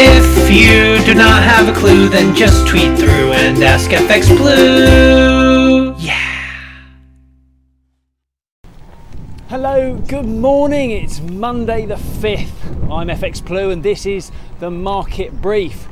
If 0.00 0.48
you 0.48 1.04
do 1.04 1.12
not 1.12 1.42
have 1.42 1.68
a 1.68 1.76
clue, 1.76 2.08
then 2.08 2.32
just 2.32 2.68
tweet 2.68 2.96
through 2.96 3.32
and 3.32 3.60
ask 3.64 3.90
FX 3.90 4.28
Blue. 4.28 5.92
Yeah. 5.98 6.14
Hello, 9.48 9.96
good 10.06 10.24
morning. 10.24 10.92
It's 10.92 11.18
Monday 11.20 11.84
the 11.84 11.96
5th. 11.96 12.92
I'm 12.92 13.08
FX 13.08 13.44
Blue 13.44 13.70
and 13.70 13.82
this 13.82 14.06
is 14.06 14.30
the 14.60 14.70
market 14.70 15.42
brief. 15.42 15.88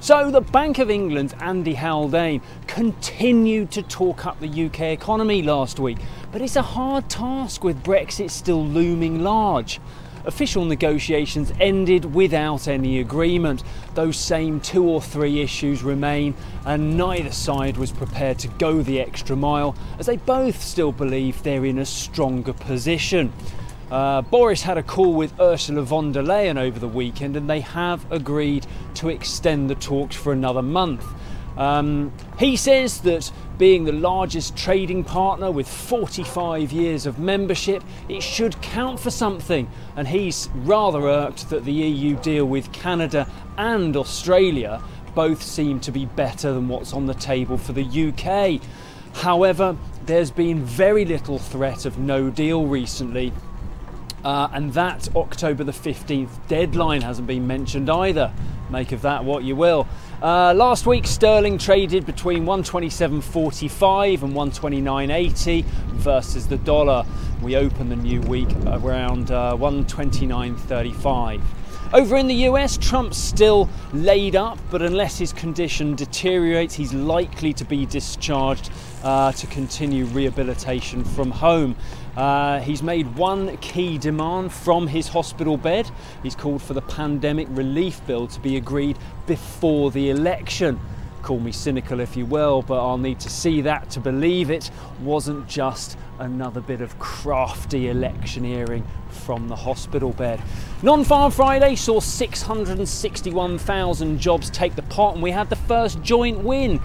So, 0.00 0.32
the 0.32 0.40
Bank 0.40 0.80
of 0.80 0.90
England's 0.90 1.34
Andy 1.34 1.74
Haldane 1.74 2.42
continued 2.66 3.70
to 3.70 3.82
talk 3.82 4.26
up 4.26 4.40
the 4.40 4.66
UK 4.66 4.80
economy 4.80 5.42
last 5.42 5.78
week, 5.78 5.98
but 6.32 6.42
it's 6.42 6.56
a 6.56 6.62
hard 6.62 7.08
task 7.08 7.62
with 7.62 7.80
Brexit 7.84 8.32
still 8.32 8.66
looming 8.66 9.22
large. 9.22 9.80
Official 10.26 10.64
negotiations 10.64 11.52
ended 11.60 12.14
without 12.14 12.66
any 12.66 12.98
agreement. 12.98 13.62
Those 13.94 14.16
same 14.16 14.60
two 14.60 14.84
or 14.84 15.00
three 15.00 15.40
issues 15.40 15.84
remain, 15.84 16.34
and 16.64 16.96
neither 16.96 17.30
side 17.30 17.76
was 17.76 17.92
prepared 17.92 18.38
to 18.40 18.48
go 18.48 18.82
the 18.82 19.00
extra 19.00 19.36
mile, 19.36 19.76
as 20.00 20.06
they 20.06 20.16
both 20.16 20.60
still 20.62 20.90
believe 20.90 21.42
they're 21.44 21.64
in 21.64 21.78
a 21.78 21.86
stronger 21.86 22.52
position. 22.52 23.32
Uh, 23.88 24.20
Boris 24.20 24.62
had 24.62 24.76
a 24.76 24.82
call 24.82 25.14
with 25.14 25.38
Ursula 25.40 25.82
von 25.82 26.10
der 26.10 26.22
Leyen 26.22 26.58
over 26.58 26.80
the 26.80 26.88
weekend, 26.88 27.36
and 27.36 27.48
they 27.48 27.60
have 27.60 28.10
agreed 28.10 28.66
to 28.94 29.08
extend 29.08 29.70
the 29.70 29.76
talks 29.76 30.16
for 30.16 30.32
another 30.32 30.62
month. 30.62 31.06
Um, 31.56 32.12
he 32.38 32.56
says 32.56 33.00
that 33.02 33.30
being 33.58 33.84
the 33.84 33.92
largest 33.92 34.56
trading 34.56 35.04
partner 35.04 35.50
with 35.50 35.68
45 35.68 36.72
years 36.72 37.06
of 37.06 37.18
membership, 37.18 37.82
it 38.08 38.22
should 38.22 38.60
count 38.60 39.00
for 39.00 39.10
something. 39.10 39.70
And 39.96 40.08
he's 40.08 40.50
rather 40.54 41.00
irked 41.08 41.48
that 41.50 41.64
the 41.64 41.72
EU 41.72 42.16
deal 42.16 42.44
with 42.44 42.72
Canada 42.72 43.26
and 43.56 43.96
Australia 43.96 44.82
both 45.14 45.42
seem 45.42 45.80
to 45.80 45.90
be 45.90 46.04
better 46.04 46.52
than 46.52 46.68
what's 46.68 46.92
on 46.92 47.06
the 47.06 47.14
table 47.14 47.56
for 47.56 47.72
the 47.72 47.82
UK. 47.82 48.60
However, 49.14 49.76
there's 50.04 50.30
been 50.30 50.62
very 50.62 51.06
little 51.06 51.38
threat 51.38 51.86
of 51.86 51.98
no 51.98 52.28
deal 52.28 52.66
recently. 52.66 53.32
Uh, 54.22 54.48
and 54.52 54.72
that 54.74 55.08
October 55.16 55.64
the 55.64 55.72
15th 55.72 56.46
deadline 56.48 57.00
hasn't 57.00 57.26
been 57.26 57.46
mentioned 57.46 57.88
either. 57.88 58.32
Make 58.70 58.92
of 58.92 59.02
that 59.02 59.24
what 59.24 59.44
you 59.44 59.56
will. 59.56 59.86
Uh, 60.22 60.54
last 60.54 60.86
week, 60.86 61.06
sterling 61.06 61.58
traded 61.58 62.06
between 62.06 62.44
127.45 62.44 64.22
and 64.22 64.34
129.80 64.34 65.64
versus 65.64 66.48
the 66.48 66.56
dollar. 66.58 67.04
We 67.42 67.56
open 67.56 67.88
the 67.88 67.96
new 67.96 68.20
week 68.22 68.48
around 68.66 69.30
uh, 69.30 69.56
129.35. 69.56 71.40
Over 71.92 72.16
in 72.16 72.26
the 72.26 72.34
US, 72.50 72.76
Trump's 72.76 73.16
still 73.16 73.68
laid 73.92 74.34
up, 74.34 74.58
but 74.70 74.82
unless 74.82 75.18
his 75.18 75.32
condition 75.32 75.94
deteriorates, 75.94 76.74
he's 76.74 76.92
likely 76.92 77.52
to 77.52 77.64
be 77.64 77.86
discharged 77.86 78.70
uh, 79.04 79.30
to 79.32 79.46
continue 79.46 80.04
rehabilitation 80.06 81.04
from 81.04 81.30
home. 81.30 81.76
Uh, 82.16 82.58
he's 82.58 82.82
made 82.82 83.14
one 83.14 83.56
key 83.58 83.98
demand 83.98 84.52
from 84.52 84.88
his 84.88 85.06
hospital 85.06 85.56
bed. 85.56 85.88
He's 86.24 86.34
called 86.34 86.60
for 86.60 86.74
the 86.74 86.82
pandemic 86.82 87.46
relief 87.50 88.04
bill 88.04 88.26
to 88.26 88.40
be 88.40 88.56
agreed 88.56 88.98
before 89.26 89.92
the 89.92 90.10
election. 90.10 90.80
Call 91.26 91.40
me 91.40 91.50
cynical 91.50 91.98
if 91.98 92.16
you 92.16 92.24
will, 92.24 92.62
but 92.62 92.78
I'll 92.78 92.98
need 92.98 93.18
to 93.18 93.28
see 93.28 93.60
that 93.62 93.90
to 93.90 93.98
believe 93.98 94.48
it 94.48 94.70
wasn't 95.00 95.48
just 95.48 95.98
another 96.20 96.60
bit 96.60 96.80
of 96.80 96.96
crafty 97.00 97.88
electioneering 97.88 98.86
from 99.10 99.48
the 99.48 99.56
hospital 99.56 100.12
bed. 100.12 100.40
Non 100.84 101.02
Farm 101.02 101.32
Friday 101.32 101.74
saw 101.74 101.98
661,000 101.98 104.20
jobs 104.20 104.50
take 104.50 104.76
the 104.76 104.82
pot, 104.82 105.14
and 105.14 105.22
we 105.24 105.32
had 105.32 105.50
the 105.50 105.56
first 105.56 106.00
joint 106.00 106.44
win. 106.44 106.80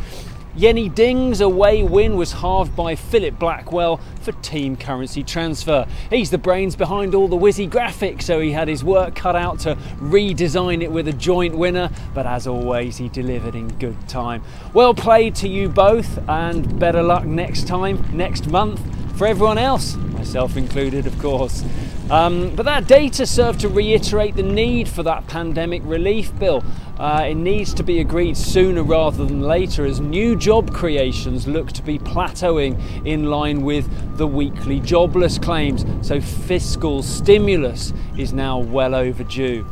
Yenny 0.57 0.94
Ding's 0.94 1.39
away 1.39 1.81
win 1.81 2.17
was 2.17 2.33
halved 2.33 2.75
by 2.75 2.94
Philip 2.94 3.39
Blackwell 3.39 4.02
for 4.21 4.33
team 4.33 4.75
currency 4.75 5.23
transfer. 5.23 5.88
He's 6.09 6.29
the 6.29 6.38
brains 6.38 6.75
behind 6.75 7.16
all 7.16 7.29
the 7.29 7.38
whizzy 7.38 7.69
graphics, 7.69 8.23
so 8.23 8.41
he 8.41 8.51
had 8.51 8.67
his 8.67 8.84
work 8.84 9.16
cut 9.16 9.38
out 9.38 9.59
to 9.61 9.75
redesign 10.00 10.81
it 10.81 10.91
with 10.91 11.07
a 11.07 11.13
joint 11.13 11.57
winner, 11.57 11.90
but 12.13 12.25
as 12.25 12.47
always, 12.47 12.97
he 12.97 13.07
delivered 13.07 13.56
in 13.56 13.69
good 13.78 14.09
time. 14.09 14.44
Well 14.73 14.94
played 14.94 15.35
to 15.35 15.47
you 15.47 15.69
both, 15.69 16.19
and 16.28 16.78
better 16.78 17.01
luck 17.01 17.23
next 17.23 17.66
time, 17.66 18.06
next 18.11 18.47
month, 18.47 18.81
for 19.16 19.27
everyone 19.27 19.57
else, 19.57 19.95
myself 19.95 20.57
included, 20.57 21.07
of 21.07 21.17
course. 21.19 21.63
Um, 22.09 22.53
but 22.55 22.63
that 22.63 22.88
data 22.88 23.25
served 23.25 23.61
to 23.61 23.69
reiterate 23.69 24.35
the 24.35 24.44
need 24.44 24.89
for 24.89 25.01
that 25.03 25.25
pandemic 25.27 25.81
relief 25.85 26.38
bill. 26.38 26.61
Uh, 26.99 27.27
it 27.29 27.35
needs 27.35 27.73
to 27.75 27.83
be 27.83 28.01
agreed 28.01 28.35
sooner 28.35 28.83
rather 28.83 29.23
than 29.25 29.39
later 29.41 29.85
as 29.85 30.01
new 30.01 30.35
job 30.35 30.73
creations 30.73 31.47
look 31.47 31.72
to 31.72 31.81
be 31.81 31.97
plateauing 31.97 33.07
in 33.07 33.29
line 33.29 33.61
with 33.61 34.17
the 34.17 34.27
weekly 34.27 34.81
jobless 34.81 35.39
claims. 35.39 35.85
So 36.05 36.19
fiscal 36.19 37.01
stimulus 37.01 37.93
is 38.17 38.33
now 38.33 38.59
well 38.59 38.93
overdue. 38.93 39.66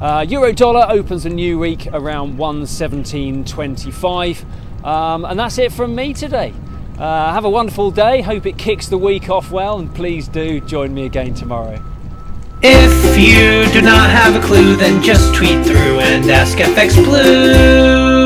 Uh, 0.00 0.24
Euro 0.28 0.52
dollar 0.52 0.86
opens 0.90 1.26
a 1.26 1.30
new 1.30 1.58
week 1.58 1.88
around 1.92 2.38
117.25. 2.38 4.84
Um, 4.84 5.24
and 5.24 5.36
that's 5.38 5.58
it 5.58 5.72
from 5.72 5.94
me 5.94 6.12
today. 6.12 6.52
Uh, 6.98 7.32
have 7.32 7.44
a 7.44 7.50
wonderful 7.50 7.92
day. 7.92 8.20
Hope 8.22 8.44
it 8.44 8.58
kicks 8.58 8.88
the 8.88 8.98
week 8.98 9.30
off 9.30 9.52
well, 9.52 9.78
and 9.78 9.94
please 9.94 10.26
do 10.26 10.58
join 10.60 10.92
me 10.92 11.06
again 11.06 11.32
tomorrow. 11.32 11.80
If 12.60 13.16
you 13.16 13.72
do 13.72 13.82
not 13.82 14.10
have 14.10 14.34
a 14.34 14.44
clue, 14.44 14.74
then 14.74 15.00
just 15.00 15.32
tweet 15.32 15.64
through 15.64 16.00
and 16.00 16.28
ask 16.28 16.58
FX 16.58 16.96
Blue. 17.04 18.17